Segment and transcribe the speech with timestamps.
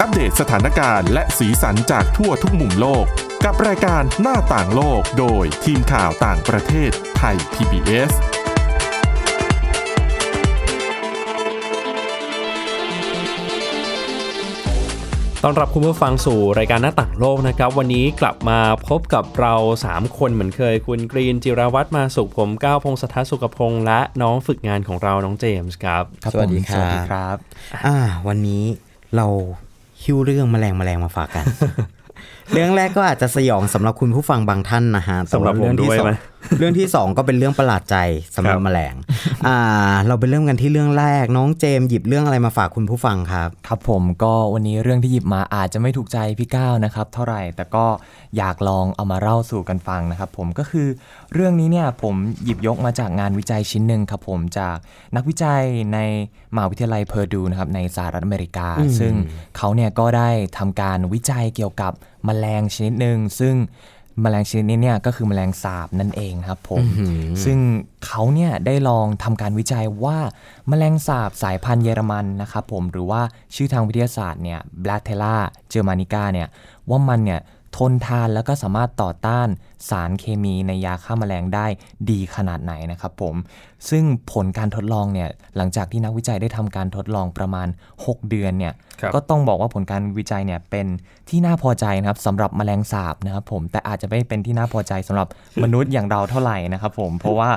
[0.00, 3.04] อัปเดตสถานการณ์และสีสันจากทั่วทุกมุมโลก
[3.44, 8.12] กับรายการหน้าต่างโลกโดยทีมข่าวต่างประเทศไทย PBS
[15.46, 19.54] ต้อนรับคุณผู้ฟังสู่รายการหน้าต่างโลกนะครับ วันนี้กลับมาพบกับเรา
[19.88, 27.36] 3 คนเหมือนเคย คุณกรีนจิรวัตรมาสุขผมก้าวพงศธรสุขพงษ์และน้องฝึกงานของเราน้องเจมส์ครับครับสวัสดีผมครับสวัสดีครับ
[27.86, 27.96] อ่า
[28.28, 28.64] วันนี้
[29.16, 29.28] เรา
[30.04, 31.44] หิ้วเรื่องแมลงแมลงมาฝากกัน
[32.52, 36.12] เรื่องแรกก็อาจจะสยองสำหรับคุณผู้ฟังบางท่านนะฮะแต่สำหรับผมเรื่องที่ด้วยสองไหม
[36.58, 37.96] เรื่องที่สองก็เป็นเรื่องประหลาดใจ
[38.34, 38.94] สำหรับครับแมลง
[39.46, 39.58] อ่า
[40.06, 47.86] เราไปเริ่มกันที่เรื่องแรก น้องเจมส์หยิบเรื่องอะไรมาฝากคุณผู้ฟังครับ ครับผมก็วันนี้เรื่องที่หยิบมาอาจจะไม่ถูกใจพี่ก้าวนะครับ เท่าไหร่แต่ก็
[48.36, 50.88] อยากลองเอามาเล่าสู่กันฟังนะครับ ผมก็คือ
[51.34, 52.14] เรื่องนี้เนี่ยผม
[52.44, 54.76] หยิบยกมาจากงานวิจัยชิ้นหนึ่งครับผมจาก
[55.16, 55.62] นักวิจัย
[55.94, 55.98] ใน
[56.54, 59.14] มหาวิทยาลัยเพอร์ดูนะครับในสหรัฐอเมริกา ซึ่ง
[59.56, 61.92] เขาเนี่ยก็ได้ทำการวิจัยเกี่ยวกับ
[62.24, 63.54] แมลงชนิดหนึ่งซึ่ง
[64.20, 66.84] แมลงชนิดนี้เนี่ยก็คือแมลงสาบนั่นเองครับผม
[67.44, 67.58] ซึ่ง
[68.06, 70.18] เขาเนี่ยได้ลองทำการวิจัยว่า
[70.68, 73.20] แมลงสาบสายพันธุ์เยอรมันนะครับผมหรือว่า
[73.54, 75.36] ชื่อทางวิทยาศาสตร์เนี่ย b l a t e l l a
[75.72, 76.48] g e r m a n i c a เนี่ย
[76.90, 77.40] ว่ามันเนี่ย
[77.76, 79.48] ทนทานแล้วก็สามารถต่อต้าน
[79.90, 81.66] สารเคมีในยาฆ่าแมลงได้
[82.10, 83.34] ดีขนาดไหนนะครับผม
[83.90, 90.86] ซึ่งผลการทดลองเนี่ยหลังจากที่นักวิจัยได้ทำการทดลองประมาณ 6 เดือนเนี่ยครับก็ต้องบอกว่าผลการวิจัยเนี่ยเป็น
[91.28, 95.28] ที่น่าพอใจนะครับสำหรับแมลงสาบนะครับผมแต่อาจจะไม่เป็นที่น่าพอใจสำหรับ
[95.62, 97.50] มนุษย์อย่างเราเท่าไหร่นะครับผมเพราะว่า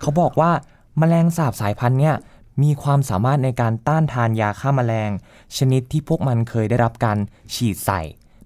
[0.00, 0.50] เขาบอกว่า
[0.98, 2.14] แมลงสาบสายพันธุ์เนี่ย
[2.62, 5.10] มีความสามารถในการต้านทานยาฆ่าแมลง
[5.56, 7.18] ชนิดที่พวกมันเคยได้รับการ
[7.54, 8.02] ฉีดใส่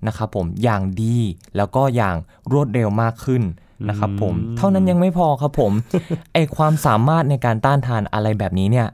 [0.06, 1.18] นะครับผมอย่างดี
[1.56, 2.16] แล้วก็อย่าง
[2.52, 3.42] รวดเร็วมากขึ้น
[3.88, 5.72] นะครับผมเท่านั้นยังไม่พอครับผม
[6.32, 8.88] ไอความสามารถในการต้านทานอะไรแบบนี้เนี่ย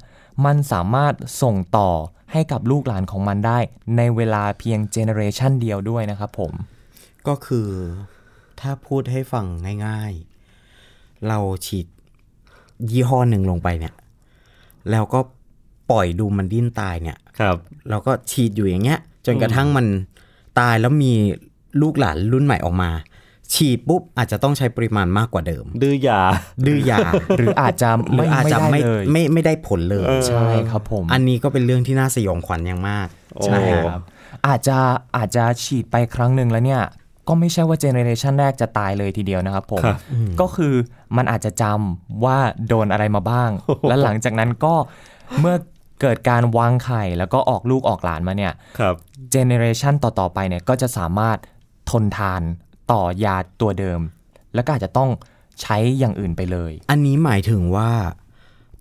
[0.45, 1.91] มันสามารถส่งต่อ
[2.33, 3.59] ให้กับลูกหลานของมันได้
[3.97, 6.53] ในเวลาเพียงเจเนอเรชันเดียวด้วยนะครับผม
[7.29, 7.69] ก็คือ
[8.61, 9.45] ถ้าพูดให้ฟัง
[9.87, 11.87] ง่ายๆ เราฉีด
[12.91, 13.95] ยี่ห้อหนึ่งลงไปเนี่ย
[14.91, 15.21] แล้วก็
[15.91, 17.57] ปล่อยดูมันดิ้นตายเนี่ย ครับ
[17.91, 19.87] เราก็ฉีดอยู่อย่างเงี้ย จนกระทั่งมัน
[20.59, 21.13] ตายแล้วมี
[21.83, 22.91] ลูกหลานรุ่นใหม่ออกมา
[23.55, 26.21] ฉีดปุ๊บอาจจะต้องใช้ปริมาณมากกว่าเดิม ดื้อยา
[26.67, 26.99] ดื้อยา
[27.39, 34.05] หรืออาจจะหรืไม่ออาจไม่จะได้ไม่เลยไม่ไม่ได้ผลเลยใช่ครับผม อันนี้ก็เป็นเรื่องที่น่าสยองขวัญอย่างมากโอ้ใช่คครัรับบ
[34.47, 34.79] อาจจะ
[35.17, 36.83] อาจจะฉีดไปครั้งหนึ่งแล้วเนี่ย
[37.29, 39.99] ก็ไม่ใช่ว่าเจเนอเรชันแรกจะตายเลยทีเดียวนะครับผมครับ
[40.41, 40.75] ก็คือ
[41.17, 42.39] มันอาจจะจำว่า
[42.69, 43.51] โดนอะไรมาบ้าง
[43.89, 44.75] และหลังจากนั้นก็
[45.41, 45.57] เมื่อ
[46.01, 48.95] เกิดการวางไข่แล้วก็ออกลูกออกหลานมาเนี่ยครับ
[49.31, 51.39] เจเนอเรชันต่อ ๆ ไปเนี่ยก็จะสามารถ
[51.91, 52.43] ทนทาน
[52.93, 54.01] ต่อยาตัวเดิม
[54.55, 55.11] แล้วก็อาจจะต้อง
[55.63, 57.91] ใช้อย่างอื่นไปเลย อันนี้หมายถึงว่า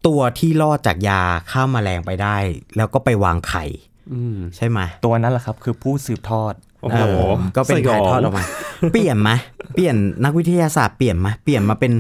[0.07, 2.38] ตัวที่รอดจากยาฆ่าแมลงไปได้
[2.78, 3.66] แล้วก็ไปวางไข่
[4.13, 7.01] อืมใช่ไหมตัวนั้นแหละครับ คือผู้สืบทอดโอ้โหเอ
[7.31, 8.45] อก็เป็นสยถ่าอยงทอดออกมา
[8.91, 9.31] เปลี่ยนไหม
[9.74, 9.95] เปลี่ยน
[10.25, 11.94] นักวิทยาศาสตร์เปลี่ยนไหมเปลี่ยนมาเป็น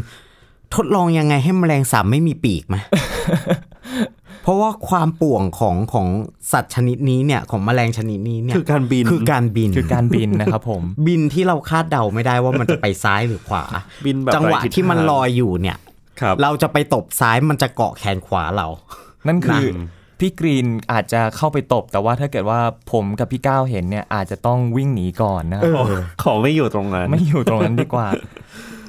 [0.75, 2.75] ทดลองยังไงให้แมลงสาบไม่มีปีกไหม
[4.43, 6.07] เพราะว่าความป่วงของของ
[6.51, 13.63] สัตว์ชนิดนี้เนี่ยของแมลงชนิดนี้เนี่ยคือการบินคือการบินคือการบินนะครับผมบินที่เราคาดเดาไม่ได้ว่ามันจะไปซ้ายหรือขวา
[14.05, 15.77] บินแบบจังหวะไร้ทิศที่มันทางลอยอยู่เนี่ย
[16.21, 18.67] ครับเราจะไปตบซ้ายมันจะเกาะแขนขวาเรา
[19.27, 19.89] นั่นคือนะ
[20.19, 22.59] พี่กรีนอาจจะเข้าไปตบ แต่ว่าถ้าเกิดว่า
[22.91, 25.83] ผมกับพี่ก้าวเห็นเนี่ยอาจจะต้องวิ่งหนีก่อนนะครับขอ
[26.23, 28.07] ขอไม่อยู่ตรงนั้น ไม่อยู่ตรงนั้นดีกว่า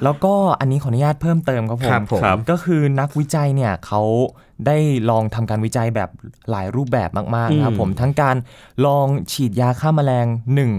[0.03, 4.01] แล้วก็อันนี้ขออนุญาตเพิ่มเติมครับผมครับผมครับก็คือนักวิจัยเนี่ยเขา
[4.67, 4.77] ได้
[5.09, 6.09] ลองทำการวิจัยแบบ
[6.51, 8.35] หลายรูปแบบมากๆนะครับอืมผมทั้งการ
[8.85, 10.71] ลองฉีดยาฆ่าแมลงหนึ่ง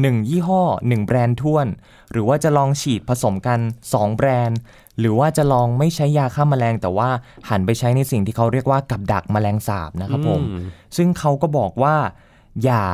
[0.00, 1.66] หนึ่งยี่ห้อหนึ่งแบรนด์ท้วน
[2.12, 3.58] หรือว่าจะลองฉีดผสมกัน
[3.92, 4.58] 2 แบรนด์
[4.98, 7.08] หรือว่าจะลองไม่ใช้ยาฆ่าแมลง แต่ว่า
[7.48, 10.66] หันไปใช้ในสิ่งที่เขาเรียกว่ากับดักแมลงสาบนะครับผมอืม
[10.96, 11.94] ซึ่งเขาก็บอกว่า
[12.64, 12.84] อย่า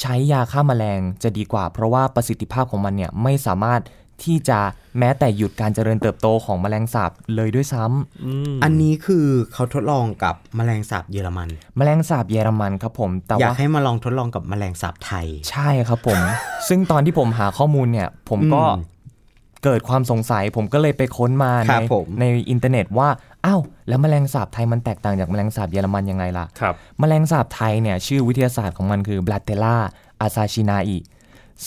[0.00, 3.80] ใช้ยาฆ่าแมลงจะดีกว่า เพราะว่าประสิทธิภาพของมันเนี่ยไม่สามารถ
[4.24, 4.60] ที่จะ
[4.98, 16.20] แม้แต่หยุดการเจริญเติบโตของแมลงสาบเลยด้วยซ้ำอันนี้คือเขาทดลองกับแมลงสาบเยอรมัน แมลงสาบเยอรมันครับผม แต่อยากว่าให้มาลองทดลองกับแมลงสาบไทย ใช่ครับผม
[16.68, 18.90] ซึ่งตอนที่ผมหาข้อมูลเนี่ย ผมก็อืม
[19.64, 23.08] เกิดความสงสัยผมก็เลยไปค้นมาคในรับผมในอินเทอร์เน็ตว่า
[23.46, 29.76] อ้าวแล้วแมลงสาบไทยมันแตกต่างจากแมลงสาบเยอรมันยังไงล่ะครับแมลงสาบไทยเนี่ยชื่อวิทยาศาสตร์ของมันคือ b l a t e l l a
[30.26, 30.96] a s a c h i n a i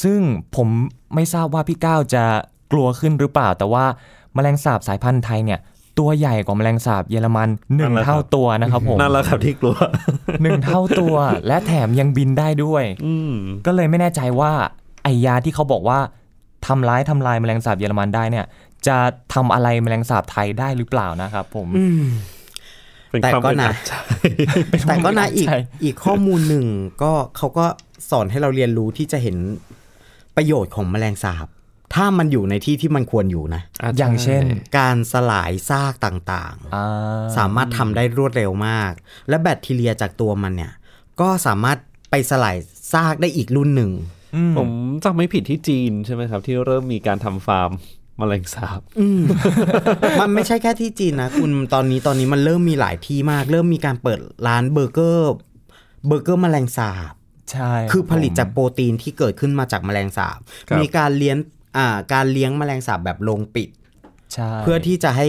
[0.04, 0.20] ซึ่ง
[0.56, 0.68] ผม
[1.16, 2.24] ไม่ทราบว่าพี่ก้าวจะ
[2.72, 3.86] กลัวขึ้นหรือเปล่า แต่ว่า
[4.34, 5.60] แมลงสาบสายพันธุ์ไทยเนี่ย
[6.00, 9.78] ตัวใหญ่กว่าแมลงสาบเยอรมันหนึ่งนั่นแหละครับเท่าตัวนะครับผมนั่นแหละครับที่กลัว
[10.42, 11.16] หนึ่งเท่าตัว
[11.48, 14.52] และแถมยังบินได้ด้วยอืมก็เลยไม่แน่ใจว่า
[15.04, 16.00] ไอยาที่เขาบอกว่า
[16.68, 18.46] ทำร้ายทำลายแมลงสาบเยอรมันได้เนี่ย
[18.88, 18.98] จะ
[19.34, 22.04] ทำอะไรแมลงสาบไทยได้หรือเปล่านะครับผมอืม
[23.12, 23.94] เป็นแต่ความก็อึดนะอัดใจ
[24.88, 26.66] แต่ก็นะอีกใช่อีกข้อมูลหนึ่ง
[27.02, 27.66] ก็เขาก็
[28.10, 29.38] สอนให้เราเรียนรู้ที่จะเห็น
[30.36, 31.48] ประโยชน์ของแมลงสาบ
[31.94, 33.62] ถ้ามันอยู่ในที่ที่มันควรอยู่นะ
[33.98, 34.44] อย่างเช่น
[34.78, 38.92] การสลายซากต่างอ่าๆสามารถทำได้รวดเร็วมาก
[39.30, 40.74] และแบคทีเรียจากตัวมันเนี่ย
[41.22, 41.78] ก็สามารถ
[42.10, 42.58] ไปสลาย
[42.94, 43.92] ซากได้อีกรุ่นหนึ่ง
[44.36, 44.70] อืมผม
[45.04, 47.72] จำไม่ผิดที่จีนใช่ไหมครับ ที่เริ่มมีการทำฟาร์ม
[48.18, 48.80] แมลงสาบ
[50.20, 55.34] มันไม่ใช่แค่ที่จีนนะ คุณตอนนี้ตอนนี้มันเริ่มมีหลายที่มาก เริ่มมีการเปิดร้านเบอร์เกอร์
[56.08, 57.14] เบอร์เกอร์แมลงสาบ
[57.52, 60.40] ใช่ คือผลิตผมจากโปรตีนที่เกิดขึ้นมาจากแมลงสาบ
[60.70, 61.38] ครับมีการเลี้ยง
[61.78, 63.70] อ่าการเลี้ยงแมลงสาบแบบโรงปิด
[64.34, 65.28] ใช่ เพื่อที่จะให้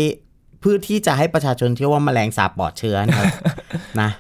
[0.61, 3.33] เพื่อที่จะให้ประชาชนเชื่อว่าแมลงสาบปลอดเชื้อนะครับ
[4.01, 4.11] นะ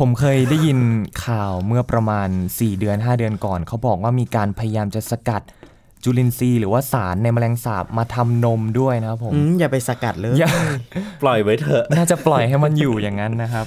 [0.00, 0.78] ผมเคยได้ยิน
[1.24, 5.42] ข่าวเมื่อประมาณ 4 เดือน 5 เดือนก่อน เขาบอกว่ามีการพยายามจะสกัด
[6.04, 10.50] จุลินทรีย์หรือว่าสารในแมลงสาบมาทำนมด้วยนะครับผมอืมอย่าไปสกัดเลยอย่า
[11.22, 13.66] ปล่อยไว้เถอะ น่าจะปล่อยให้มันอยู่อย่างนั้นนะครับ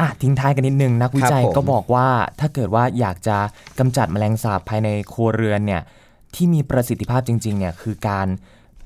[0.00, 2.08] อ่าอะทิ้งท้ายกันนิดนึงนักวิจัยครับผมก็บอกว่า
[2.40, 3.38] ถ้าเกิดว่าอยากจะ
[3.78, 5.82] กำจัดแมลงสาบภายในครัวเรือนเนี่ย
[6.34, 8.28] ที่มีประสิทธิภาพจริงๆเนี่ยคือการ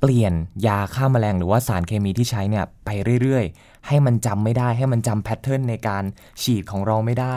[0.00, 0.32] เปลี่ยน
[0.66, 2.88] ยาฆ่าแมลงหรือว่าสารเคมีที่ใช้เนี่ยไป
[3.22, 6.05] เรื่อยๆ ให้มันจำไม่ได้ให้มันจำแพทเทิร์นในการ
[6.43, 7.37] ฉีดของเราไม่ได้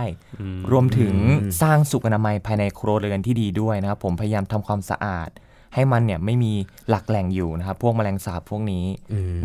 [0.72, 1.14] รวมถึง
[1.62, 5.30] สร้างสุขอนามัยภายในครัวเรือนที่ดีด้วยนะครับผมพยายามทำความสะอาด
[5.76, 6.54] ให้มันเนี่ยไม่มี
[6.90, 8.86] หลักแหล่งอยู่นะครับพวกแมลงสาบพวกนี้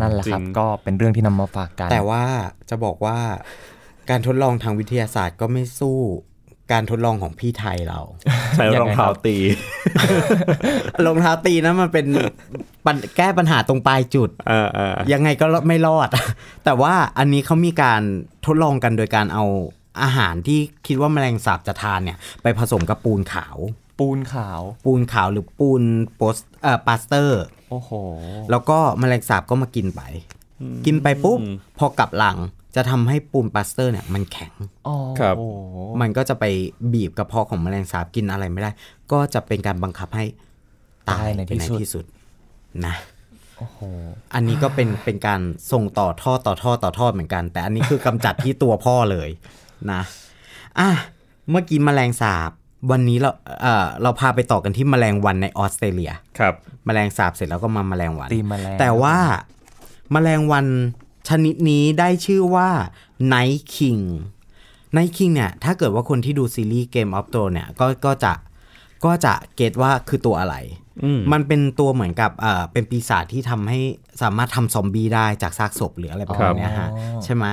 [0.00, 2.24] นั่นแหละครับจริงก็เป็นเรื่องที่นำมาฝากกัน แต่ว่า
[2.70, 3.18] จะบอกว่า
[4.10, 5.98] การทดลองทางวิทยาศาสตร์ก็ไม่สู้
[6.72, 8.00] การทดลองของพี่ไทยเรา
[8.56, 9.36] ใช้รองเท้าตี
[11.06, 12.06] รองเท้าตีนั้นมันเป็น
[12.86, 16.08] ปัญแก้ปัญหาตรงปลายจุดอ่าอ่ายังไงก็ไม่รอด
[16.64, 18.02] แต่ว่าอันนี้เขามีการ
[18.46, 19.44] ทดลองกันโดยการเอา
[20.02, 23.56] อาหารที่คิดว่าแมลงสาบจะทานเนี่ย ไปผสมกับปูนขาว
[23.98, 25.82] ปูนขาว ปูนขาวหรือปูน
[26.16, 27.90] โปสเอ่อปลาสเตอร์ โอ้โห
[28.50, 30.02] แล้วก็แมลงสาบก็มากินไป
[30.86, 31.38] กินไปปุ๊บ
[31.78, 32.38] พอกลับหลัง
[32.76, 34.52] จะทำให้ปูนปลาสเตอร์เนี่ยมันแข็ง
[34.88, 35.56] อ๋อครับโอ้โห
[36.00, 36.44] มันก็จะไป
[36.92, 38.70] บีบกระเพาะของแมลงสาบกินอะไรไม่ได้
[39.12, 40.24] ก็จะเป็นการบังคับให้
[41.08, 41.40] ตายใน
[41.80, 42.04] ที่สุด
[42.86, 42.94] นะ
[43.58, 43.78] โอ้โห
[44.34, 45.40] อันนี้ก็เป็นเป็นการ
[45.72, 49.28] ส่งต่อท่อต่อท่อต่อท่อเหมือนกัน แต่อันนี้คือกำจัดที่ตัวพ่อเลย
[49.92, 50.02] นะ
[50.78, 50.90] อะ
[51.50, 52.50] เมื่อกี้แมลงสาบ
[52.90, 53.30] วันนี้เรา
[53.62, 56.54] เอ่อเราพาไปต่อกันที่แมลงวันในออสเตรเลีย ครับ
[56.86, 59.16] แมลงสาบเสร็จแล้วก็มาแมลงวันตีแมลงแต่ว่า
[60.12, 60.66] แมลงวัน
[61.28, 62.68] ชนิดนี้ได้ชื่อว่า
[63.32, 64.02] Night King
[64.96, 68.32] Night King เนี่ย ถ้าเกิดว่าคนที่ดูซีรีส์ Game of Thrones เนี่ย ก็ก็จะ
[69.04, 70.56] ก็จะเก็ตว่าคือตัวอะไร
[71.04, 73.80] อืมมันเป็นตัวเหมือนกับเอ่อเป็นปีศาจที่ทำให้
[74.22, 76.90] สามารถทำซอมบี้ได้จากซากศพหรืออะไรประมาณเนี้ยฮะ
[77.24, 77.44] ใช่ไหม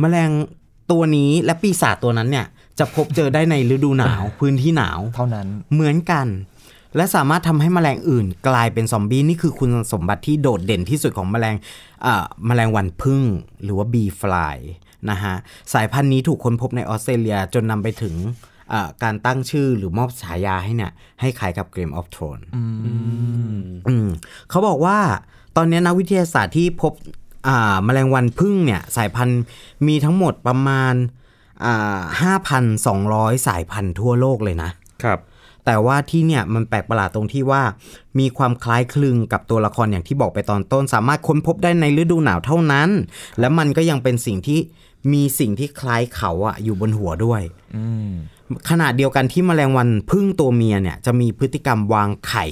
[0.00, 0.30] แมลง
[0.90, 2.46] ตัวนี้และปีศาจตัวนั้นเนี่ย
[2.78, 6.26] จะพบเจอได้ในฤดูหนาว พื้นที่หนาว เท่านั้นเหมือนกัน
[6.96, 11.54] และสามารถทำให้แมลงอื่นกลายเป็นซอมบี้นี่คือคุณสมบัติที่โดดเด่นที่สุดของแมลง
[12.02, 13.22] เอ่อแมลงวันพึ่ง
[13.64, 14.58] หรือว่าบีฟลาย
[15.10, 15.34] นะฮะ
[15.72, 18.14] สายพันธุ์นี้ถูกค้นพบในออสเตรเลียจนนำไปถึง
[18.70, 22.44] เอ่อการตั้งชื่อหรือมอบฉายาให้เนี่ยให้ขายกับ Game of Thrones
[23.88, 24.08] อืม
[24.50, 24.98] เขาบอกว่า
[25.56, 26.92] ตอนนี้นักวิทยาศาสตร์ที่พบ
[27.48, 29.40] อ่าแมลงวันพึ่งเนี่ยสายพันธุ์
[29.86, 30.94] มีทั้งหมดประมาณ
[31.64, 32.32] อ่า
[32.76, 34.70] 5,200 สายพันธุ์ทั่วโลกเลยนะ
[35.04, 35.20] ครับ
[35.66, 37.62] แต่ว่าที่เนี่ยมันแปลกประหลาดตรงที่ว่า
[38.18, 42.88] มีความคล้ายคลึงกับตัวละครอย่างที่บอกไปตอนต้น สามารถค้นพบได้ในฤดูหนาวเท่านั้น
[43.40, 44.58] และมันก็ยังเป็นสิ่งที่
[45.12, 47.42] มีสิ่งที่คล้ายเขาอะอยู่บนหัวด้วย
[47.76, 48.12] อืม
[48.68, 52.46] ขณะเดียวกันที่แมลงวันพึ่งตัวเมียเนี่ย จะมีพฤติกรรมวางไข่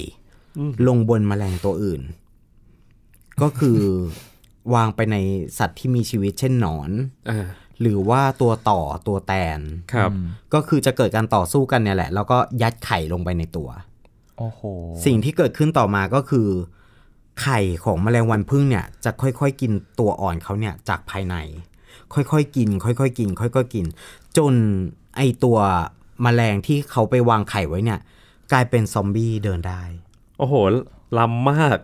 [0.87, 2.01] ลงบนแมลงตัวอื่น
[3.41, 3.79] ก็คือ
[4.73, 5.15] วางไปใน
[5.57, 6.89] สัตว์ที่มีชีวิตเช่นหนอน
[7.29, 7.47] อ่า
[7.81, 9.59] หรือว่าตัวต่อตัวแตน
[9.93, 10.11] ครับ
[10.53, 13.69] ก็คือจะเกิดการต่อสู้กันเนี่ยแหละ แล้วก็ยัดไข่ลงไปในตัว
[14.37, 14.61] โอ้โห
[15.05, 16.47] สิ่งที่เกิดขึ้นต่อมาก็คือ
[17.41, 21.35] ไข่ของแมลงวันพึ่งเนี่ย จะค่อยๆกินตัวอ่อนเขาเนี่ยจากภายใน
[22.13, 23.85] ค่อยๆกิน ค่อยๆกิน ค่อยๆกิน
[24.37, 24.53] จน
[25.17, 25.57] ไอตัว
[26.23, 27.99] แมลงที่เขาไปวางไข่ไว้เนี่ย
[28.51, 29.83] กลายเป็นซอมบี้เดินได้
[30.39, 30.55] โอ้โห
[31.17, 31.77] ล้ำมาก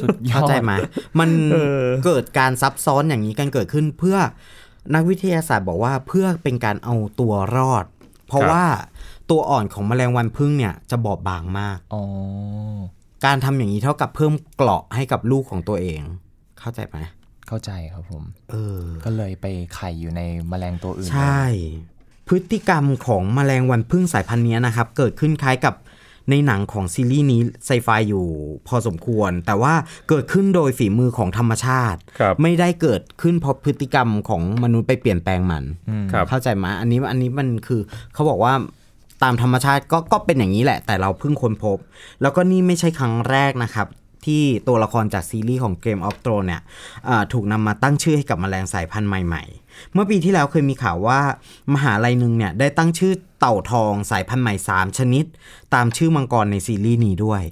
[0.00, 0.72] สุดยอดเข้าใจไหม
[1.18, 4.18] มันเออเกิดการซับซ้อนอย่างนี้กันเกิดขึ้นเพื่อ
[4.94, 7.84] นักวิทยาศาสตร์บอกว่าเพื่อเป็นการเอาตัวรอด
[8.28, 8.64] เพราะว่า
[9.30, 12.02] ตัวอ่อนของแมลงวันพึ่งเนี่ยจะบอบบางมากอ๋อ
[13.24, 16.00] การทำอย่างนี้เท่ากับเพิ่มเกราะให้กับลูกของตัวเอง
[16.60, 16.98] เข้าใจไหม
[17.48, 21.42] เข้าใจครับผม เออ ก็เลยไปไข่อยู่ในแมลงตัวอื่น ใช่
[22.28, 25.74] พฤติกรรมของแมลงวันพึ่งสายพันธุ์เนี้ยนะครับ เกิดขึ้นคล้ายกับ
[26.30, 28.26] ในหนังของซีรีส์นี้ไซไฟอยู่
[28.68, 29.74] พอสมควร แต่ว่า
[30.08, 35.64] เกิดขึ้นโดยฝีมือของธรรมชาติครับไม่ได้เกิดขึ้นเพราะพฤติกรรมของมนุษย์ไปเปลี่ยนแปลงมัน
[36.12, 37.80] ครับเข้าใจไหมอันนี้อันนี้มันคือ
[38.14, 38.54] เขาบอกว่า
[39.22, 41.78] ตามธรรมชาติก็ก็เป็นอย่างนี้แหละ แต่เราเพิ่งค้นพบ
[42.22, 43.86] แล้วก็นี่ไม่ใช่ครั้งแรกนะครับ
[44.26, 46.62] ทที่ตัวละครจากซีรีส์ของ Game of Thrones เนี่ย
[47.08, 51.20] อ่าถูกนำมาตั้งชื่อให้กับแมลงสายพันธุ์ใหม่ ๆ เมื่อปีที่แล้วเคยมีข่าวว่า
[51.74, 55.24] มหาลัยหนึ่งเนี่ยได้ตั้งชื่อเต่าทองสายพันธุ์ใหม่ 3 ชนิด
[55.74, 57.42] ตามชื่อมังกรในซีรีส์นี้ด้วย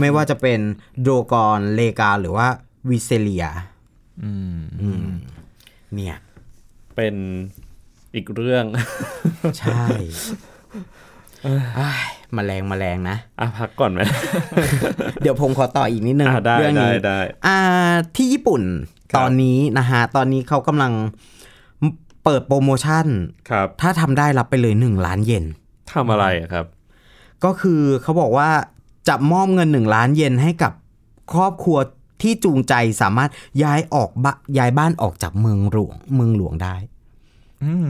[0.00, 0.60] ไม่ว่าจะเป็น
[1.02, 2.46] โดกอนเลกาหรือว่า
[2.88, 3.46] วิเซเลีย
[4.22, 5.06] อืมอืม
[5.94, 6.16] เนี่ย
[6.96, 7.14] เป็น
[8.14, 8.64] อีกเรื่อง
[9.58, 9.84] ใช่
[11.78, 14.00] อ้ายแมลงแมลงนะ อะพักก่อนไหม
[15.22, 17.58] เดี๋ยวผมขอต่ออีกนิดนึงอะได้เรื่องนี้ได้ได้อ่า
[18.16, 18.62] ที่ญี่ปุ่น
[19.10, 20.92] ครับตอนนี้นะฮะ ตอนนี้เขากำลัง
[22.24, 23.06] เปิดโปรโมชั่น
[23.50, 25.44] ครับ ถ้าทำได้รับไปเลย1ล้านเยน
[25.92, 26.66] ทำอะไรอะครับ
[27.44, 28.50] ก็คือเขาบอกว่า
[29.08, 30.72] จะมอบเงิน1ล้านเยนให้กับ
[31.32, 31.78] ครอบครัว
[32.22, 33.30] ที่จูงใจสามารถ
[33.62, 36.76] ย้ายออกบะย้ายบ้านออกจากเมืองหลวงเมืองหลวงได้
[37.64, 37.88] อืม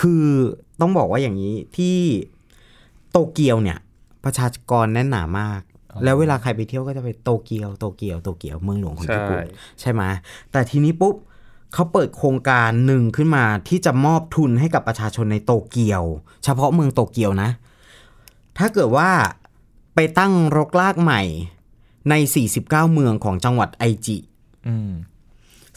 [0.00, 0.24] คือ
[0.80, 1.96] ต้องบอกว่าอย่างนี้ที่
[3.10, 3.78] โตเกียวเนี่ย
[4.24, 5.60] ประชากรแน่นหนามาก
[6.04, 9.46] แล้วเวลาใครไปเที่ยวก็จะไปโตเกียวโตเกียวโตเกียวเมืองหลวงของใช่ญี่ปุ่น
[9.80, 10.02] ใช่ไหม
[10.52, 11.14] แต่ทีนี้ปุ๊บ
[11.76, 16.02] เขาเปิดโครงการหนึ่งขึ้นมาที่จะมอบทุนให้กับประชาชนในโตเกียว
[16.44, 17.50] เฉพาะเมืองโตเกียวนะ
[18.58, 19.10] ถ้าเกิดว่า
[19.94, 21.22] ไปตั้งรกรากใหม่
[22.10, 22.14] ใน
[22.54, 24.16] 49 เมืองของจังหวัดไอจิ
[24.68, 24.90] อืม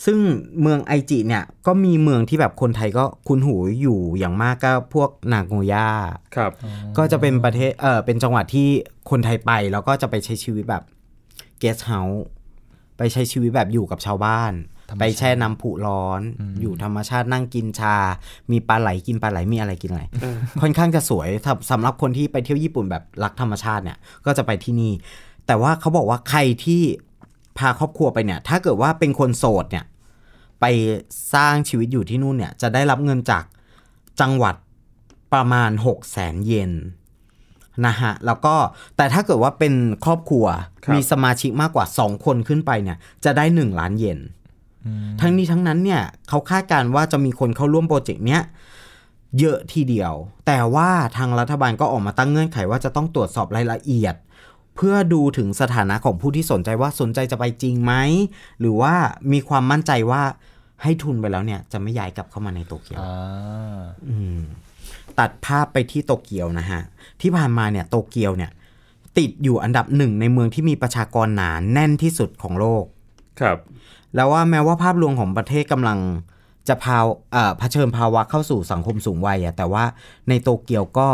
[0.05, 0.19] ซึ่ง
[0.61, 5.89] เมืองไอจิเนี่ยก็มีเมืองที่แบบคนไทยก็คุ้นหูอยู่อย่างมากก็พวกนางโงย่า
[6.35, 6.51] ครับ
[6.97, 8.67] ก็จะเป็นประเทศเออเป็นจังหวัดที่
[9.09, 10.83] คนไทยไปแล้วก็จะไปใช้ชีวิตแบบ
[11.59, 12.25] เกสเฮาส์
[12.97, 16.21] ไปใช้ชีวิตแบบอยู่กับชาวบ้านธรรมชาติ ไปแช่น้ำผุร้อน
[16.61, 17.95] อยู่ธรรมชาตินั่งกินชา
[18.51, 20.03] มีปลาไหลกินปลาไหลมีอะไรกินอะไร
[20.61, 24.93] ค่อนข้างจะสวยถ้าสำหรับคนที่ไปเที่ยวญี่ปุ่นแบบรักธรรมชาติเนี่ย ก็จะไปที่นี่
[25.47, 26.81] แต่ว่าเขาบอกว่าใครที่
[27.57, 29.85] พาครอบครัวไปเนี่ย ถ้าเกิดว่าเป็นคนโสดเนี่ย
[30.61, 30.65] ไป
[31.33, 33.43] สร้างชีวิตอยู่ที่นู่นเนี่ย จะได้รับเงินจาก
[34.21, 34.55] จังหวัด
[35.33, 36.71] ประมาณ6 0 0แสนเยน
[37.85, 38.55] นะฮะแล้วก็
[38.97, 39.73] แต่ถ้าเกิดว่าเป็น
[40.05, 40.45] ครอบครัว
[40.85, 44.19] ครับมีสมาชิกมากกว่า 2 คนขึ้นไปเนี่ย จะได้ 1 ล้านเยน
[45.21, 48.41] ทั้งนี้ทั้งนั้นเนี่ยเขาคาดการณ์ว่าจะมีคนเข้าร่วมโปรเจกต์เนี้ย
[49.39, 50.13] เยอะทีเดียว
[50.47, 54.15] แต่ว่าทางรัฐบาลก็ออกมาตั้งเงื่อนไขว่าจะต้องตรวจสอบรายละเอียด
[54.75, 57.93] เพื่อดูถึงสถานะของผู้ที่สนใจว่าสนใจจะไปจริงไหม
[58.59, 58.93] หรือว่า
[59.31, 60.21] มีความมั่นใจว่า
[60.83, 64.39] ให้ทุนไปแล้วเนี่ยจะไม่ย้ายกลับเข้ามาในโตเกียวอ่าอืม
[65.19, 66.81] ตัดภาพไปที่โตเกียวนะฮะ
[67.21, 68.51] ที่ผ่านมาเนี่ยโตเกียวเนี่ย
[69.17, 72.83] ติดอยู่อันดับหนึ่งในเมืองที่มีประชากรหนาแน่นที่สุดของโลก
[73.39, 73.57] ครับ
[74.15, 75.99] แล้วว่าแม้ว่าภาพรวมของประเทศกำลัง
[76.67, 79.83] จะพาวเอ่อเผชิญภาวะเข้าสู่สังคมสูงวัยอะแต่ว่า
[80.29, 81.09] ในโตเกียวก็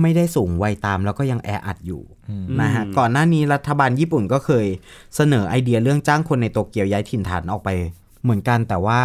[0.00, 2.02] ไม่ได้สูงวัยตามแล้วก็ยังแออัดอยู่
[2.60, 4.66] นะฮะอืมก่อนหน้านี้รัฐบาลญี่ปุ่นก็เคย
[5.16, 7.70] เสนอไอเดียเรื่องจ้างคนในโตเกียวย้ายถิ่นฐานออกไป
[8.22, 8.98] เหมือนกันแต่ว่า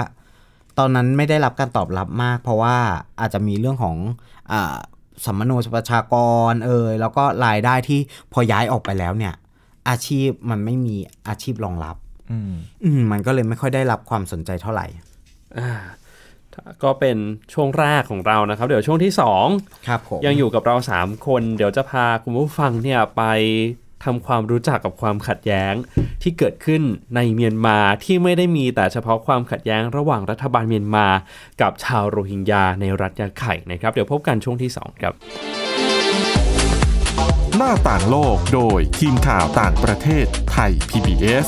[0.77, 2.75] ตอนนั้นไม่ได้รับการตอบรับมาก เพราะว่า
[3.19, 3.95] อาจจะมีเรื่องของ
[4.51, 4.75] อา
[5.25, 6.15] สัมมโนประชาก
[6.49, 7.99] รเอยแล้วก็รายได้ที่
[8.33, 9.33] พอย้ายออกไปแล้วเนี่ย
[9.89, 10.95] อาชีพมันไม่มี
[11.27, 11.95] อาชีพรองรับ
[12.31, 14.85] อืมอืมมันก็เลยไม่ค่อยได้รับความสนใจเท่าไหร่
[15.59, 15.71] อ่า
[16.83, 17.17] ก็เป็น
[17.53, 19.11] ช่วงแรกของเรานะครับ เดี๋ยวช่วงที่
[19.49, 23.23] 2ครับผมยังอยู่กับเรา 3 คน เดี๋ยวจะพาคุณผู้ฟังเนี่ยไป
[24.03, 25.73] ทำความรู้จักกับความขัดแย้ง
[26.21, 26.81] ที่เกิดขึ้น
[27.15, 31.07] ในเมียนมาที่ไม่ได้มีแต่เฉพาะความขัดแย้งระหว่างรัฐบาลเมียนมา
[31.61, 35.13] กับชาวโรฮิงญาในรัฐยาไข่นะครับ เดี๋ยวพบกันช่วงที่ 2 ครับ
[37.57, 41.47] หน้าต่างโลกโดยทีมข่าวต่างประเทศไทย PBS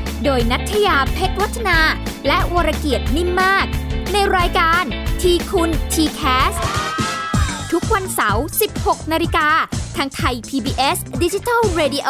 [0.25, 1.79] โดยนัทยาเพชรวัฒนา
[2.27, 3.65] และวรเกียดนิ่มมาก
[4.13, 4.83] ในรายการ
[5.21, 6.53] ทีคุณทีแคส
[7.71, 8.45] ทุกวันเสาร์
[8.77, 9.47] 16 นาฬิกา
[9.97, 12.09] ทางไทย PBS Digital Radio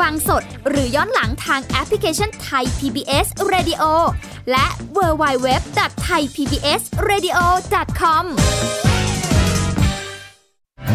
[0.00, 3.82] ฟังสดหรือย้อนหลังทางแอปพลิเคชันไทย PBS Radio
[4.50, 7.38] และ w w w t h a i PBS Radio
[8.00, 8.24] com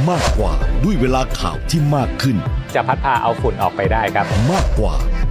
[0.10, 2.38] มากกว่าด้วยเวลาข่าวที่มากขึ้น
[2.74, 4.96] จะพัดพาเอาฝุ่นออกไปได้ครับ มากกว่า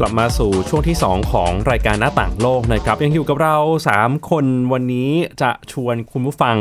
[0.00, 3.56] กลับมาสู่ช่วงที่ 2 ของรายการหน้าต่างโลกนะครับ ยังอยู่กับเรา
[3.94, 5.10] 3 คนวันนี้
[5.42, 6.56] จะชวนคุณผู้ฟัง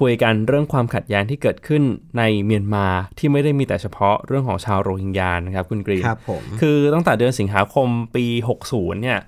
[0.00, 1.82] คุยกันเรื่องความขัดแย้งที่เกิดขึ้น
[2.18, 2.86] ในเมียนมา
[3.18, 8.26] ที่ไม่ได้มีแต่เฉพาะเรื่องของชาวโรฮิงญานะครับคุณกรีนครับผมคือตั้งแต่เดือนสิงหาคมปี
[8.64, 9.18] 60 เนี่ย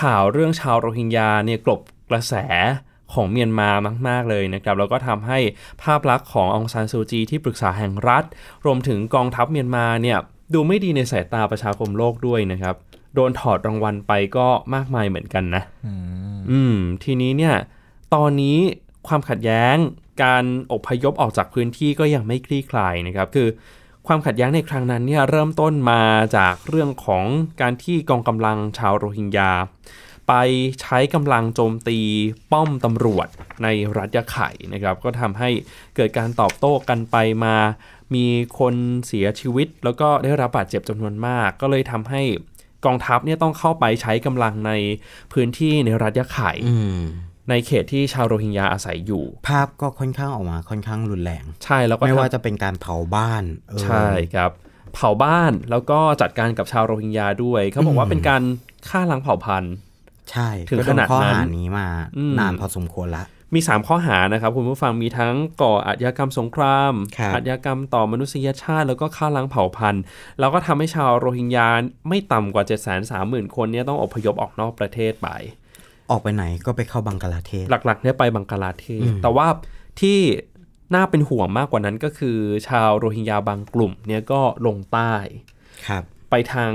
[0.00, 2.34] ข่าวเรื่องชาวโรฮิงญาเนี่ยกลบกระแส
[3.12, 3.70] ของเมียนมา
[4.08, 5.38] มาก ๆ เลยนะครับ แล้วก็ทำให้
[5.82, 8.24] ภาพลักษณ์ขององซานซูจีที่ปรึกษาแห่งรัฐ
[8.64, 10.18] รวมถึงกองทัพเมียนมาเนี่ย
[10.54, 12.76] ดูไม่ดีในสายตาประชาคมโลกด้วยนะครับ
[13.14, 15.62] โดนถอดรางวัลไปก็มากมายเหมือนกันนะ
[16.50, 17.54] อืมทีนี้เนี่ย
[18.14, 18.58] ตอนนี้
[19.08, 19.76] ความขัดแย้ง
[20.22, 23.48] การอพยพออกจากพื้นที่ก็ยังไม่คลี่คลายนะครับ คือ
[24.06, 26.02] ความขัดแย้งในครั้งนั้นเนี่ยเริ่มต้นมา
[26.36, 27.24] จากเรื่องของ
[27.60, 29.52] การที่กองกำลังชาวโรฮิงญา
[30.28, 30.34] ไป
[30.80, 31.98] ใช้กำลังโจมตี
[32.52, 33.28] ป้อมตำรวจ
[33.62, 35.50] ในรัฐยะไข่นะครับ ก็ทำให้
[35.96, 37.56] เกิดการตอบโต้กันไปมา
[38.14, 38.26] มี
[38.58, 38.74] คน
[39.06, 42.22] เสียชีวิตแล้วก็ได้รับบาดเจ็บจำนวนมาก ก็เลยทำให้
[42.84, 44.72] กองทัพเนี่ยต้องเข้าไปใช้กำลังใน
[45.32, 47.00] พื้นที่ในรัฐยะไข่อืม
[47.50, 54.50] ในเขตที่ชาวโรฮิงญาอาศัยอยู่ ภาพก็ค่อนข้างออกมาค่อนข้างรุนแรง ใช่แล้วก็ไม่ว่าทำจะเป็นการเผาบ้านเออใช่ครับ
[54.94, 58.42] เผาบ้านแล้วก็จัดการกับชาวโรฮิงญาด้วยเขาบอกว่าอืมเป็นการ
[58.88, 59.74] ฆ่าล้างเผ่าพันธุ์
[60.30, 70.02] ใช่ถึงก็โขนาดข้อนั้นหานี้มาอืมนานพอสมควรละ มี 3 ข้อหานะครับคุณผู้ฟังมีทั้งก่ออาชญากรรมสงครามครับอาชญากรรมต่อมนุษยชาติ แล้วก็ฆ่าล้างเผ่าพันธุ์
[70.40, 71.68] แล้วก็ทำให้ชาวโรฮิงญา
[72.08, 75.28] ไม่ต่ำกว่า 7 3 0 0 0 0 คนเนี่ยต้องอพยพออกนอกประเทศไป
[76.10, 79.46] ออกไปไหนก็ไปเข้าบังกลาเทศ หลักๆเนี่ยไปบังกลาเทศอืมแต่ว่า
[80.00, 80.18] ที่
[80.94, 85.14] น่าเป็นห่วงมากกว่านั้นก็คือ ชาวโรฮิงญาบางกลุ่มเนี่ยก็ลงใต้
[85.86, 86.70] ครับไปทาง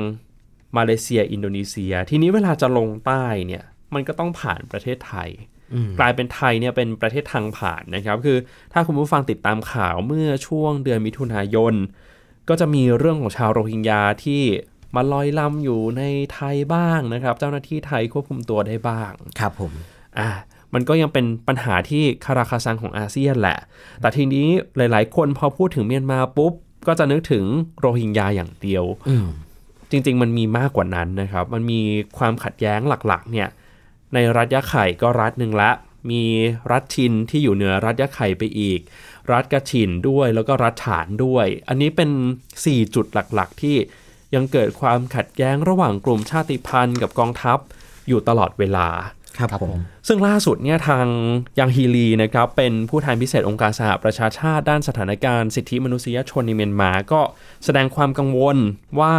[0.77, 5.54] มาเลเซีย อินโดนีเซีย ทีนี้เวลาจะลงใต้เนี่ยมันก็ต้องผ่านประเทศไทยอืม
[5.99, 8.37] กลายเป็นไทยเนี่ยเป็นประเทศทางผ่านนะครับคือ
[8.73, 11.73] ถ้าคุณผู้ฟังติดตามข่าวเมื่อช่วงเดือนมิถุนายน
[12.49, 14.43] ก็จะมีเรื่องของชาวโรฮิงญาที่
[14.95, 19.71] มาลอยลำอยู่ในไทยบ้างนะครับ เจ้าหน้าที่ไทยควบคุมตัวได้บ้างครับผม
[20.19, 20.29] อะ
[20.73, 23.57] มันก็ยังเป็นปัญหาที่คาราคาซังของอาเซียนแหละ
[24.01, 24.47] แต่ทีนี้
[24.77, 26.53] หลาย ๆ คนพอพูดถึงเมียนมาปุ๊บ
[26.87, 27.45] ก็จะนึกถึง
[27.79, 29.27] โรฮิงญาอย่างเดียวอืม
[29.91, 31.81] จริง ๆ มันมีมากกว่านั้นนะครับ มันมี
[32.17, 33.47] ความขัดแย้งหลัก ๆ เนี่ย
[34.13, 35.71] ในรัฐยะไข่ก็รัฐหนึ่งละ
[36.11, 36.23] มี
[36.71, 38.79] รัฐชินที่อยู่เหนือรัฐยะไข่ไปอีก
[39.31, 42.09] รัฐกระชินด้วยแล้วก็รัฐฉานด้วย อันนี้เป็น
[42.57, 43.77] 4 จุดหลักๆ ที่
[44.35, 47.59] ยังเกิดความขัดแย้งระหว่างกลุ่มชาติพันธุ์กับกองทัพ
[48.07, 48.87] อยู่ตลอดเวลา
[49.37, 51.07] ครับผมซึ่งล่าสุดเนี่ยทาง
[51.59, 57.21] ยังฮีลีนะครับเป็นผู้แทนพิเศษองค์การสหประชาชาติด้านสถานการณ์สิทธิมนุษยชนในเมียนมา ก็
[57.65, 58.57] แสดงความกังวล
[58.99, 59.13] ว่า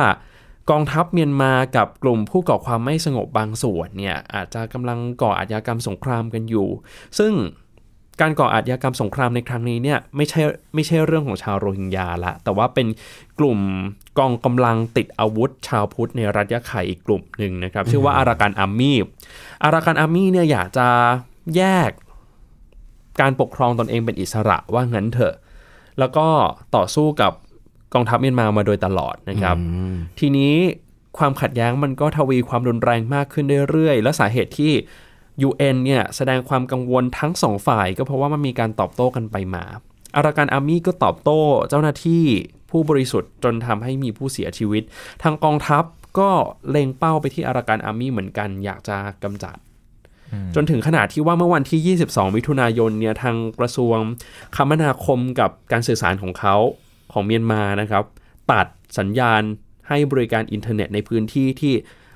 [0.70, 6.68] กองทัพเมียนมากับกลุ่มผู้ก่อความไม่สงบบางส่วนเนี่ยอาจจะกำลังก่ออาชญากรรมสงครามกันอยู่
[7.18, 7.33] ซึ่ง
[8.20, 10.42] การก่ออาชญากรรมสงครามในครั้งนี้เนี่ยไม่ใช่
[10.74, 12.87] ไม่ใช่เรื่องของชาวโรฮิงญาละ แต่ว่าเป็น
[13.38, 13.59] กลุ่ม
[14.18, 18.98] กองกำลังติดอาวุธ ชาวพุทธในรัฐยะไข่อีกกลุ่มหนึ่งนะครับ ชื่อว่าอารากันอาร์มี่
[19.64, 20.88] อารากันอาร์มี่เนี่ยอยากจะ
[21.57, 21.90] แยก
[23.20, 25.35] การปกครองตนเองเป็นอิสระว่างั้นเถอะ
[25.98, 26.26] แล้วก็
[26.76, 27.33] ต่อสู้กับ
[27.94, 30.55] กองทัพเมียนมามาโดยตลอดนะครับอืมทีนี้
[31.18, 34.72] ความขัดแย้งมันก็ทวีความรุนแรงมากขึ้นเรื่อยๆ และสาเหตุที่
[35.49, 39.64] UN เนี่ยแสดงความกังวลทั้งสองฝ่ายก็เพราะว่ามันมีการตอบโต้กันไปมา
[40.16, 42.25] อาราการอาร์มี่ก็ตอบโต้เจ้าหน้าที่
[42.70, 44.83] ผู้บริสุทธิ์จนทำให้มีผู้เสียชีวิต
[45.22, 45.85] ทางกองทัพ
[46.18, 46.31] ก็
[46.70, 49.57] เล็งเป้าไปที่อารากันอาร์มี่เหมือนกันอยากจะกำจัด
[50.55, 53.99] จนถึงขนาดที่ว่าเมื่อวันที่ 22 มิถุนายนเนี่ยทางกระทรวง
[54.57, 56.57] คมนาคมกับการสื่อสารของเขา
[57.12, 58.05] ของเมียนมานะครับ
[58.53, 58.66] ตัด
[58.99, 59.42] สัญญาณ
[59.88, 61.75] ให้บริการอินเทอร์เน็ตในพื้นที่ที่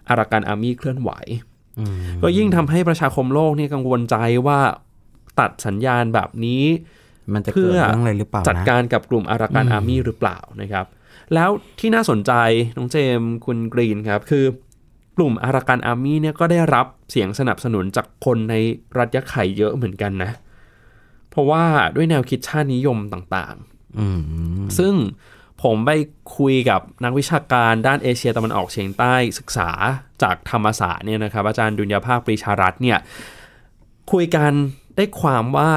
[0.08, 1.10] อารากันอาร์มี่เคลื่อนไหว
[1.78, 4.58] อืมก็ยิ่งทำให้ประชาคมโลกเนี่ยกังวลใจว่า
[5.40, 6.64] ตัดสัญญาณแบบนี้
[7.34, 10.86] มันจะเกิเพื่อเรื่องอะไรหรือเปล่านะจัดการกับกลุ่มอารากันอืมอาร์มี่หรือเปล่านะครับ
[11.34, 12.32] แล้วที่น่าสนใจ
[12.76, 14.44] น้องเจมส์คุณกรีนครับคือ
[15.16, 18.54] กลุ่มอารากันอาร์มี่เนี่ยก็ได้รับเสียงสนับสนุนจากคนใน
[18.98, 20.30] รัฐยะไข่เยอะเหมือนกันนะ
[21.30, 21.64] เพราะว่า
[21.96, 23.69] ด้วยแนวคิดชาตินิยมต่างอืมๆ
[24.78, 24.94] ซึ่ง
[25.62, 25.90] ผมไป
[26.38, 29.70] คุยกับนักวิชาการด้านเอเชียตะวันออกเฉียงใต้ศึกษา
[30.22, 32.98] จากธรรมศาสตร์เนี่ยนะครับอาจารย์ดุลยภาคปรีชารัตน์เนี่ย
[34.12, 34.52] คุยกัน
[34.96, 35.70] ได้ความว่า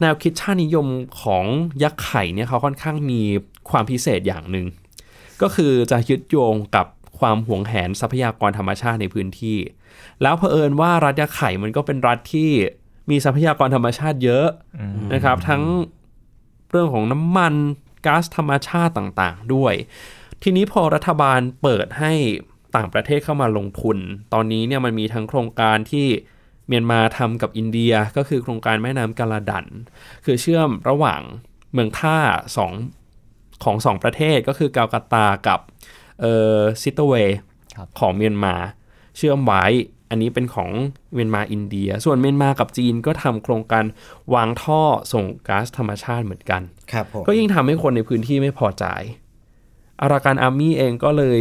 [0.00, 0.86] แนวคิดชาตินิยม
[1.22, 1.44] ของ
[1.82, 3.20] ยักษ์ไข่เนี่ยเขาค่อนข้างมี
[3.70, 4.66] ความพิเศษอย่างหนึ่ง
[5.42, 6.86] ก็คือจะยึดโยงกับ
[7.18, 9.58] ความหวงแหนทรัพยากรธรรมชาติในพื้นที่
[10.22, 12.50] แล้วเผอิญว่ารัฐยักษ์ไข่มันก็เป็นรัฐที่
[13.10, 14.46] มีทรัพยากรธรรมชาติเยอะ
[15.14, 15.62] นะครับ ทั้ง
[16.72, 17.54] เรื่องของน้ำมัน
[18.06, 19.74] ก๊าซธรรมชาติต่างๆ ด้วย
[20.42, 22.12] ทีนี้พอรัฐบาลเปิดให้
[22.76, 23.98] ต่างประเทศเข้ามาลงทุน
[24.32, 26.06] ตอนนี้เนี่ยมันมีทั้งโครงการที่
[26.68, 29.66] เมียนมาทำกับอินเดียก็คือโครงการแม่น้ำกาลาดัน
[30.24, 31.20] คือเชื่อมระหว่าง
[31.72, 32.16] เมืองท่า
[32.56, 32.72] สอง
[33.64, 35.60] ของสองประเทศก็คือกาลกาตากับ
[36.20, 37.12] เอ่อซิตเว
[37.76, 38.54] ครับของเมียนมา
[39.16, 39.64] เชื่อมไว้
[40.12, 40.70] อันนี้เป็นของ
[41.14, 43.84] เมียนมาอินเดีย ส่วนเมียนมากับจีนก็ทำโครงการ
[44.34, 48.84] วางท่อส่งก๊าซธรรมชาติเหมือนกันครับผมก็ยิ่งทำให้คนในพื้นที่ไม่พอใจ
[50.00, 51.40] อารากันอาร์มี่เองก็เลย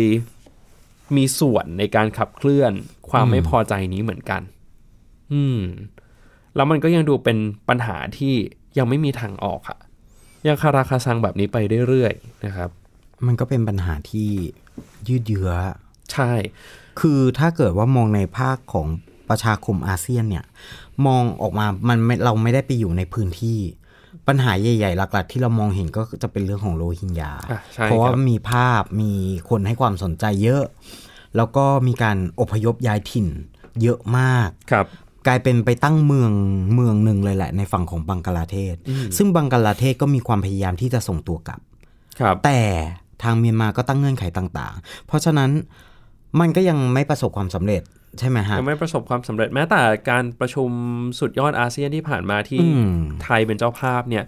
[1.15, 2.71] มีส่วนในการขับเคลื่อน
[3.09, 4.41] ความไม่พอใจนี้เหมือนกัน
[5.33, 5.59] อืม
[6.55, 7.37] แล้วมันก็ยังดูเป็น
[7.69, 8.33] ปัญหาที่
[8.77, 9.79] ยังไม่มีทางออกอะ
[10.47, 11.57] ยังคาราคาซังแบบนี้ไป
[11.87, 12.69] เรื่อยๆนะครับ
[13.25, 14.29] มันก็เป็นปัญหาที่
[15.07, 15.51] ยืดเยื้อ
[16.11, 16.31] ใช่
[16.99, 18.87] คือถ้าเกิดว่ามองในภาคของ
[19.29, 20.45] ประชาคมอาเซียนเนี่ย
[21.05, 23.59] มองออกมามันไม่เราไม่ได้ไปอยู่ในพื้นที่
[24.27, 29.11] ปัญหาใหญ่ ๆ หลัก ๆ ที่เรามองเห็นก็จะเป็นเรื่องของโรฮิงญาอะใช่เพราะว่าครับมีภาพมี
[29.49, 30.63] คนให้ความสนใจเยอะ
[31.35, 33.27] แล้วก็มีการอพยพย้ายถิ่น
[33.81, 34.85] เยอะมากครับ
[35.27, 36.31] กลายเป็นไปตั้งเมือง
[36.73, 38.75] เมืองหนึ่งเลยแหละในฝั่งของบังกลาเทศ
[39.17, 41.59] ซึ่งบังกลาเทศก็มีความพยายามที่จะส่งตัวกลับ
[42.19, 42.59] ครับ แต่
[43.23, 45.49] ทางเมียนมาก็ตั้งเงื่อนไขต่าง ๆ เพราะฉะนั้น
[46.39, 47.83] มันก็ยังไม่ประสบความสำเร็จ
[48.19, 50.69] ใช่ไหมฮะยังไม่ประสบความสำเร็จแม้แต่การประชุม
[51.19, 54.23] สุดยอดอาเซียนที่ผ่านมาที่อืมไทยเป็นเจ้าภาพเนี่ย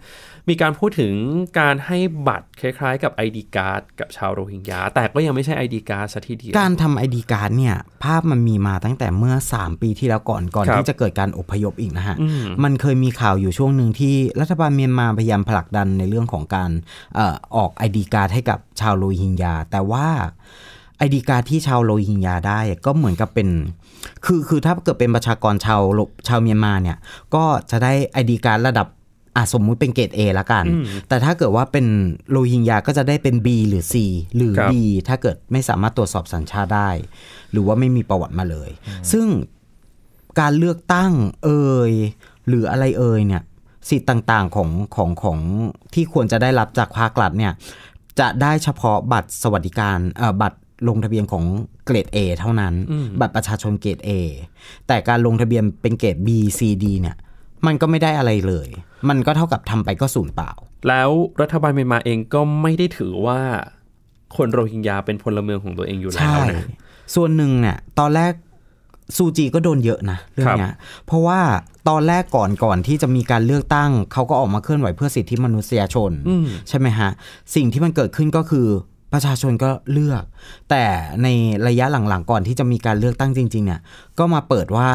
[0.49, 1.13] มีการพูดถึง
[1.59, 16.71] การให้บัตรคล้ายๆ กับ ID card กับชาวโรฮิงญาแต่ก็ยังไม่ใช่ ID card ซะทีเดียวการทำ ID card เนี่ยภาพมันมีมาตั้งแต่เมื่อ 3 ปีที่แล้วก่อนก่อนครับที่จะเกิดการอพยพอีกนะฮะอืมมันเคยมีข่าวอยู่ช่วงหนึ่งที่รัฐบาลเมียนมาพยายามผลักดันในเรื่องของการ
[17.15, 20.07] เอ่อออก ID card ให้กับชาวโรฮิงญาแต่ว่า
[21.03, 23.49] ID card ที่ชาวโรฮิงญาได้ก็เหมือนกับเป็น
[24.25, 26.97] คือคือถ้าเกิดเป็นประชากรชาวโรชาวเมียนมาเนี่ย
[27.35, 28.87] ก็จะได้ไอดีการ์ดระดับ
[29.35, 31.85] อะสมมุติเป็นเกรด A ละกันอืมแต่ถ้าเกิดว่าเป็น
[32.31, 33.95] โรฮิงญาก็จะได้เป็น B หรือ C
[34.35, 34.75] หรือครับ D
[35.07, 36.89] ถ้าเกิดไม่สามารถตรวจสอบสัญชาติได้
[37.51, 38.69] หรือว่าไม่มีประวัติมาเลย
[39.11, 39.27] ซึ่ง
[40.39, 41.11] การเลือกตั้ง
[41.43, 41.91] เอ่ย
[42.47, 43.43] หรืออะไรเอ่ยเนี่ย
[43.89, 45.39] สิทธิ์ต่างๆของของของ
[45.93, 47.53] ที่ควรจะได้รับจากภาครัฐเนี่ย
[48.19, 50.57] จะได้เฉพาะบัตรสวัสดิการเอ่อบัตร
[50.87, 51.43] ลงทะเบียนของ
[51.85, 54.09] เกรด A เท่านั้นอืมบัตรประชาชนเกรด A
[54.87, 57.17] แต่การลงทะเบียนเป็นเกรด B C D เนี่ย
[57.65, 58.69] มันก็ไม่ได้อะไรเลย
[59.09, 60.51] มันก็เท่ากับทำไปก็สูญเปล่า
[60.87, 61.09] แล้ว
[61.41, 63.39] รัฐบาลเมียนมาเองก็ไม่ได้ถือว่า
[64.35, 66.63] คนโรฮิงญาเป็นพลเมืองของตัวเองอยู่แล้ใช่วนะ
[67.15, 68.33] ส่วนหนึ่งเนี่ยตอนแรก
[69.15, 70.73] ซูจีก็โดนเยอะนะเรื่องเนี้ย
[71.05, 71.39] เพราะว่า
[71.89, 77.09] ตอนแรกก่อนก่อนที่จะมีการเลือกตั้ง เขาก็ออกมาเคลื่อนไหวเพื่อสิทธิมนุษยชนอืมใช่ไหมฮะ
[77.55, 78.67] สิ่งที่มันเกิดขึ้นก็คือ
[79.13, 80.23] ประชาชนก็เลือก
[80.69, 80.83] แต่
[81.23, 81.27] ใน
[81.67, 83.81] ระยะหลังๆ ก่อนที่จะมีการเลือกตั้งจริง ๆ เนี่ย
[84.19, 84.87] ก็มาเปิดว่า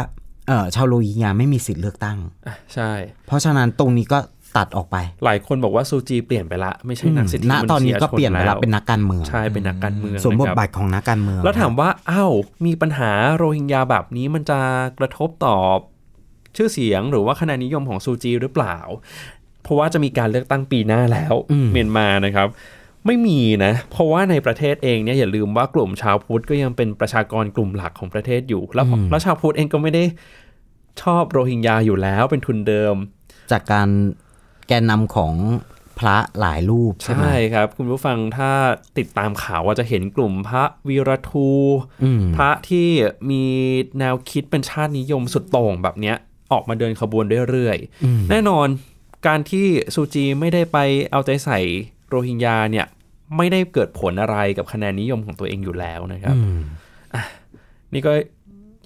[0.49, 2.91] เออชาวโรฮิงญาไม่มีสิทธิ์เลือกตั้งอะใช่
[3.27, 4.19] เพราะฉะนั้นตรงนี้ก็
[4.57, 12.33] ตัดออกไป หลายคนบอกว่าซูจีเปลี่ยนไปละไม่ใช่นักสิทธิณมนุษยชนตอนนี้ก็เปลี่ยนไปแล้วแเป็นนักการเมืองใช่เป็นนักการเมืองสวมบทนะครับบาทของนักการเมือง แล้วถามว่าอ้าว
[12.67, 14.61] มีปัญหาโรฮิงญาแบบนี้มันจะ
[14.99, 15.57] กระทบต่อ
[16.57, 18.77] ชื่อเสียงหรือว่าคะแนนนิยมของซูจีหรือเปล่า
[19.63, 22.49] เพราะว่าจะมีการเลือกตั้งปีหน้าแล้วอืมเมียนมานะครับ
[23.07, 30.05] ไม่มีนะ เพราะว่าในประเทศเองเนี่ยอย่าลืมว่ากลุ่มชาวพุทธก็ยังเป็นประชากรกลุ่มหลักของประเทศอยู่ แล้วแล้วชาวพุทธเองก็ไม่ได้
[31.03, 32.95] ชอบโรฮิงญาอยู่แล้วเป็นทุนเดิม
[33.51, 33.89] จากการ
[34.69, 35.35] แกนนำของ
[35.99, 38.51] พระหลายรูปใช่ไหมใช่ครับ คุณผู้ฟังถ้า
[38.99, 41.49] ติดตามข่าวว่าจะเห็นกลุ่มพระวีรทู
[42.05, 42.89] อืมพระที่
[43.31, 43.45] มี
[43.99, 46.17] แนวคิดเป็นชาตินิยมสุดโต่งแบบเนี้ย
[46.53, 48.67] ออกมาเดินขบวนเรื่อยอืมๆแน่นอน
[49.27, 50.79] การที่ซูจีไม่ได้ไป
[51.11, 51.59] เอาใจใส่
[52.09, 52.87] โรฮิงญาเนี่ย
[53.37, 56.59] ไม่ได้เกิดผลอะไรกับคะแนนนิยมของตัวเองอยู่แล้วนะครับอืม
[57.95, 58.13] นี่ก็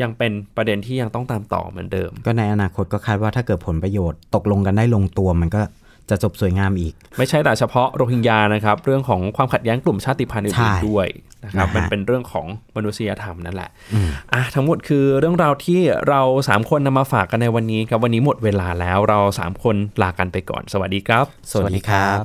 [0.03, 5.63] ยังเป็นประเด็นที่ยังต้องตามต่อเหมือนเดิม ก็ในอนาคตก็คาดว่าถ้าเกิดผลประโยชน์ตกลงกันได้ลงตัวมันก็
[6.11, 11.09] จะจบสวยงามอีก ไม่ใช่แต่เฉพาะโรฮิงญานะครับ เรื่องของความขัดแย้งกลุ่มชาติพันธุ์ใช่อื่นๆด้วย
[11.45, 22.25] นะครับนะฮะมันเป็นเรื่องของมนุษยธรรมนั่นแหละอืมอะทั้งหมดคือเรื่องราวที่เรา 3 คนนำมาฝากกันในวันนี้ครับวันนี้หมดเวลาแล้วเรา 3 คนลากันไปก่อน สวัสดีครับ สวัสดีครับ